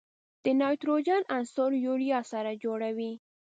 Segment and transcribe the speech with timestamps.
[0.43, 3.13] د نایتروجن عنصر یوریا سره جوړوي.